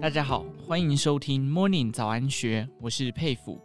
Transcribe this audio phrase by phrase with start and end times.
[0.00, 3.60] 大家好，欢迎收听 Morning 早安学，我是佩甫。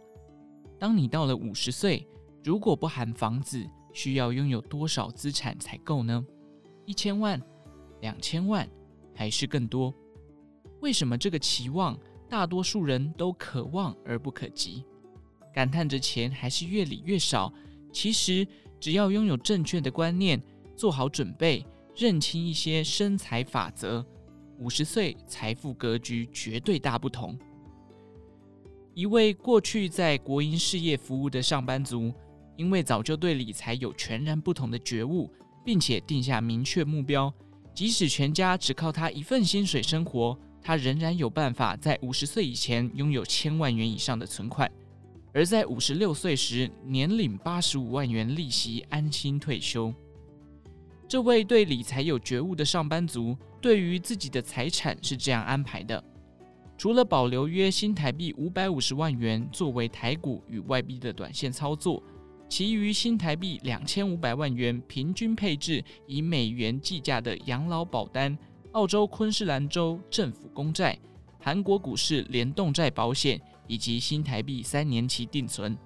[0.78, 2.06] 当你到了五十岁，
[2.44, 6.22] 如果不含房子，需要拥有多少资产才够呢？
[6.84, 7.40] 一千万、
[8.02, 8.68] 两千万，
[9.14, 9.94] 还是更多？
[10.80, 14.84] 为什么这个期望大多数人都可望而不可及？
[15.54, 17.50] 感叹着钱还是越理越少。
[17.90, 18.46] 其实
[18.78, 20.38] 只要拥有正确的观念，
[20.76, 21.64] 做好准备，
[21.96, 24.04] 认清一些生财法则。
[24.58, 27.38] 五十岁，财富格局绝对大不同。
[28.94, 32.12] 一位过去在国营事业服务的上班族，
[32.56, 35.30] 因为早就对理财有全然不同的觉悟，
[35.64, 37.32] 并且定下明确目标，
[37.74, 44.70] 即使全家只靠他一份薪水生活，他仍然有办法在五十岁以前拥有千万元以上的存款，
[45.34, 49.92] 而在五十六岁时年领八十五万元利息，安心退休。
[51.08, 56.02] 这位对理财有觉悟的上班族，对于自己的财产是这样安排的：
[56.76, 62.02] 除了保留约新台币五百五十万元作为台股与外币的短线操作，
[62.48, 68.36] 其余新台币两千五百万元平均配置以美元计价的养老保单、
[68.72, 70.98] 澳洲昆士兰州政府公债、
[71.38, 75.78] 韩国股市联动债保险以及新台币三年期定存。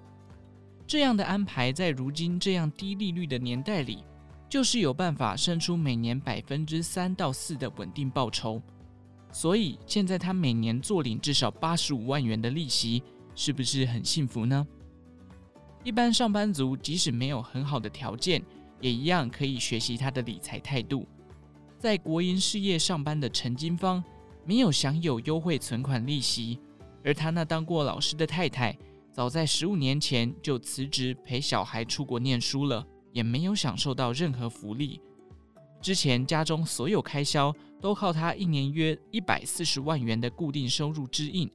[0.87, 4.03] 这样的安排，在如今这样低利率的年代里，
[4.51, 8.61] 就是有办法生出每年百分之三到四的稳定报酬，
[9.31, 13.01] 所以现在他每年坐领至少八十五万元的利息，
[13.33, 14.67] 是不是很幸福呢？
[15.85, 18.43] 一般上班族即使没有很好的条件，
[18.81, 21.07] 也一样可以学习他的理财态度。
[21.79, 24.03] 在国营事业上班的陈金芳，
[24.45, 26.59] 没有享有优惠存款利息，
[27.05, 28.77] 而他那当过老师的太太，
[29.13, 32.85] 早在十五年前就辞职陪小孩出国念书了。
[33.11, 35.01] 也没有享受到任何福利。
[35.81, 41.49] 之前家中所有开销都靠他一年约一百四十万元的固定收入支应，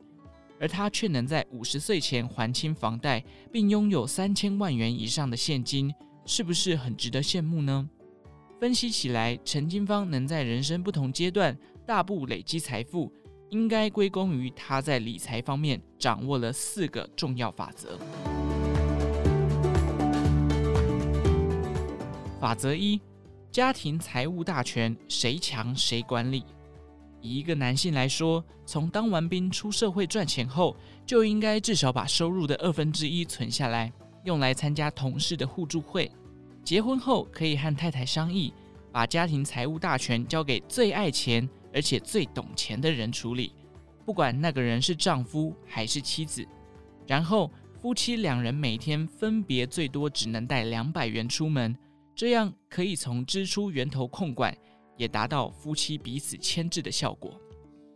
[0.58, 7.88] 而他却能在五十岁前还清房贷，并拥有三千万元以上的现金，是不是很值得羡慕呢？
[8.58, 11.56] 分析起来，陈金芳能在人生不同阶段
[11.86, 13.12] 大步累积财富，
[13.50, 17.96] 应该归功于他在理财方面掌握了四个重要法则。
[22.38, 23.00] 法则一：
[23.50, 26.44] 家庭财务大权，谁强谁管理。
[27.22, 30.76] 以一个男性来说，从当完兵出社会赚钱后，
[31.06, 33.90] 就应该至少把收入的二分之一存下来，
[34.24, 36.10] 用来参加同事的互助会。
[36.62, 38.52] 结婚后，可以和太太商议，
[38.92, 43.54] 把家庭财务大权交给最爱钱而且最懂钱的人处理，
[44.04, 46.46] 不管那个人是丈夫还是妻子。
[47.06, 51.74] 然后，夫妻两人每天分别最多只能带两百元出门。
[52.16, 54.56] 这样可以从支出源头控管，
[54.96, 57.38] 也达到夫妻彼此牵制的效果。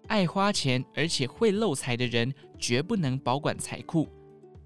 [0.08, 4.06] 爱花钱而且会漏财的人，绝不能保管财库。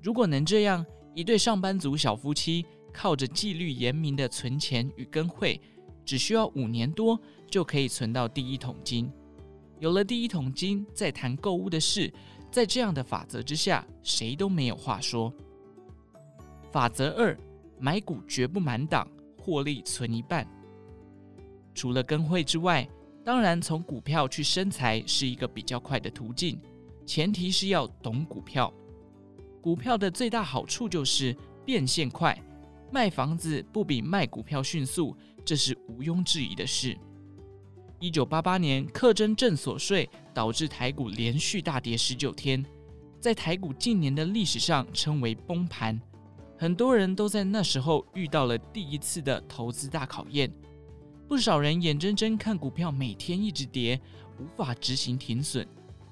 [0.02, 0.84] 如果能这样，
[1.14, 5.60] 一对上班族小夫妻靠着纪律严明的存钱与跟会，
[6.04, 7.16] 只需要五年多
[7.48, 9.08] 就可以存到第一桶金。
[9.78, 12.12] 有了第一桶金，再谈购物的事，
[12.50, 15.32] 在这样的法则之下，谁都没有话说。
[16.72, 17.38] 法则二：
[17.78, 19.06] 买股绝不满档。
[19.44, 20.46] 获利存一半。
[21.74, 22.88] 除了跟会之外，
[23.22, 26.58] 当然从股票去生财是一个比较快的途径，
[27.04, 28.72] 前提是要懂股票。
[29.60, 32.40] 股票的最大好处就是变现快，
[32.90, 36.96] 卖房子不比卖股票迅速，这是毋庸置疑的事。
[37.98, 42.64] 一九八八年，课征正所税导致台股连续大跌十九天，
[43.20, 46.00] 在台股近年的历史上称为崩盘。
[46.64, 50.50] 很多人都在那时候遇到了第一次的投资大考验，
[51.28, 54.00] 不少人眼睁睁看股票每天一直跌，
[54.38, 55.68] 无法执行停损，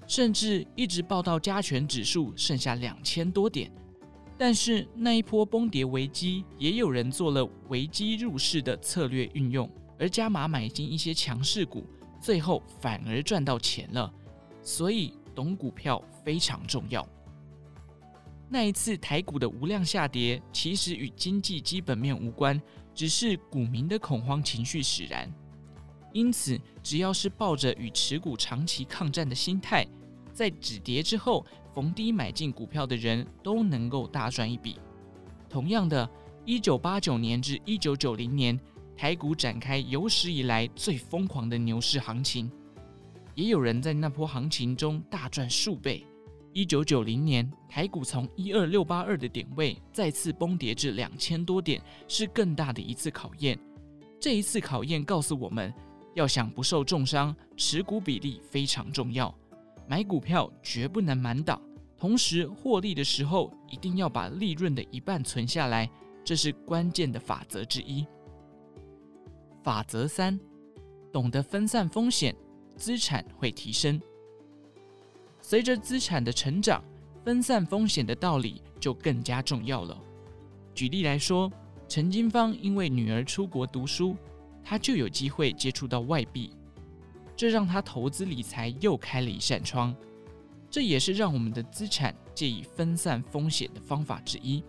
[0.06, 3.72] 甚至一直报到加权指数剩下两千多点。
[4.36, 9.66] 但是那一波崩跌危机，也有人做了危机入市的策略运用，
[9.98, 11.86] 而加码买进一些强势股，
[12.20, 14.12] 最后反而赚到钱了。
[14.62, 17.08] 所以懂股票非常重要。
[18.52, 22.60] 那一次台股的无量下跌，其实与经济基本面无关，
[22.94, 25.32] 只是股民的恐慌情绪使然。
[26.12, 29.86] 因此，只要是抱着与持股长期抗战的心态，
[30.34, 34.78] 在止跌之后逢低买进股票的人，都能够大赚一笔。
[35.48, 36.06] 同样的，
[36.44, 38.60] 一九八九年至一九九零年，
[38.94, 42.52] 台股展开有史以来最疯狂的牛市行情，
[43.34, 46.06] 也有人在那波行情中大赚数倍。
[46.54, 53.58] 一九九零年，台股从一二六八二的点位再次崩跌至两千多点，是更大的一次考验。
[54.20, 55.72] 这一次考验告诉我们，
[56.14, 59.34] 要想不受重伤，持股比例非常重要。
[59.88, 61.60] 买股票绝不能满档，
[61.96, 65.90] 同时获利的时候一定要把利润的一半存下来，
[66.22, 68.06] 这是关键的法则之一。
[69.62, 70.38] 法则三，
[71.10, 72.36] 懂得分散风险，
[72.76, 73.98] 资产会提升。
[75.42, 76.82] 随着资产的成长，
[77.24, 80.00] 分散风险的道理就更加重要了。
[80.72, 81.52] 举例来说，
[81.88, 84.16] 陈金芳因为女儿出国读书，
[84.64, 86.52] 她就有机会接触到外币，
[87.36, 89.94] 这让她投资理财又开了一扇窗。
[90.70, 94.64] 这也是让我们的资产借以分散风险的方法之一。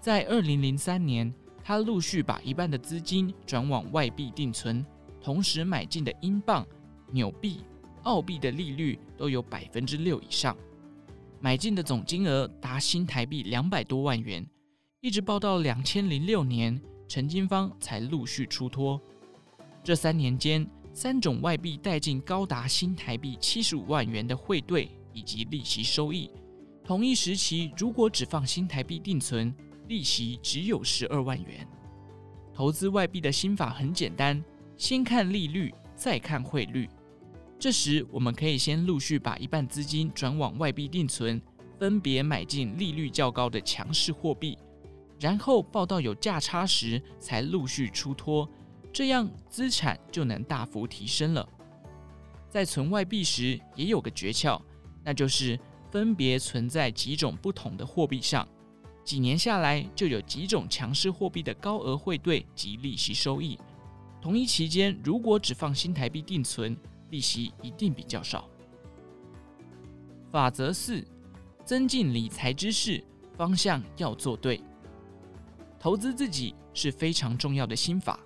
[0.00, 1.30] 在二零零三年，
[1.62, 4.86] 她陆续把一半的资金转往外币定存，
[5.20, 6.66] 同时买进的英镑、
[7.10, 7.60] 纽币、
[8.04, 10.56] 澳币的利率都有百分之六以上，
[11.40, 14.46] 买进的总金额达新台币两百多万元。
[15.00, 18.98] 一直报到两千零六年，陈金芳才陆续出脱。
[19.82, 26.30] 这三年间，三种外币带进高达新台币七十五万元的汇兑以及利息收益。
[26.82, 29.54] 同一时期，如果只放新台币定存，
[29.88, 31.68] 利息只有十二万元。
[32.54, 34.42] 投资外币的心法很简单，
[34.76, 36.88] 先看利率，再看汇率。
[37.58, 41.40] 这时，我们可以先陆续把一半资金转往外币定存，
[41.78, 44.58] 分别买进利率较高的强势货币。
[45.18, 48.46] 然后报到有价差时，才陆续出脱，
[48.92, 51.48] 这样资产就能大幅提升了。
[52.50, 54.60] 在存外币时，也有个诀窍，
[55.02, 55.58] 那就是
[55.90, 58.46] 分别存在几种不同的货币上，
[59.04, 63.58] 几年下来就有几种强势货币的高额汇兑及利息收益。
[64.20, 66.76] 同一期间，如果只放新台币定存，
[67.14, 68.50] 利息一定比较少。
[70.32, 71.00] 法则四：
[71.64, 73.00] 增进理财知识，
[73.36, 74.60] 方向要做对。
[75.78, 78.18] 投资自己是非常重要的心法，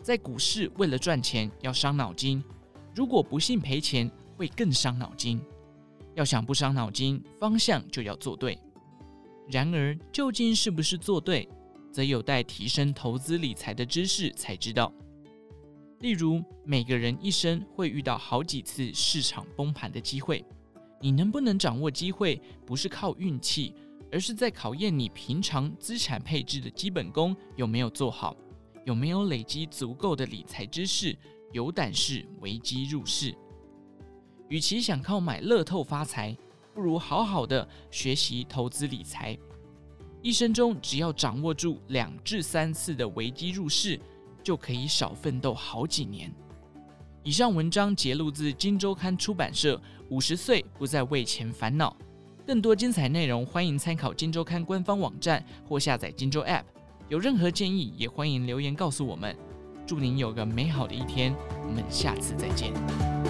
[0.00, 2.40] 在股市为了赚钱要伤脑筋，
[2.94, 5.42] 如果不幸赔钱会更伤脑筋。
[6.14, 8.56] 要想不伤脑筋，方向就要做对。
[9.48, 11.48] 然而，究竟是不是做对，
[11.90, 14.92] 则有待提升投资理财的知识才知道。
[16.00, 20.44] 例如，每个人一生会遇到好几次市场崩盘的机会，
[21.00, 23.74] 你能不能掌握机会，不是靠运气。
[24.12, 28.36] 而是在考验你平常资产配置的基本功有没有做好，
[28.84, 31.16] 有没有累积足够的理财知识，
[31.52, 33.32] 有胆识危机入市。
[34.48, 36.36] 与其想靠买乐透发财，
[36.74, 39.38] 不如好好的学习投资理财。
[40.22, 43.96] 一生中只要掌握住两至三次的危机入市，
[44.42, 46.32] 就可以少奋斗好几年。
[47.22, 51.94] 以上文章节录自《金周刊》出版社，五十岁不再为钱烦恼。
[52.46, 56.62] 更多精彩内容，欢迎参考《金周刊》官方网站或下载《金周 App》。
[57.08, 59.36] 有任何建议，也欢迎留言告诉我们。
[59.86, 61.34] 祝您有个美好的一天，
[61.66, 63.29] 我们下次再见。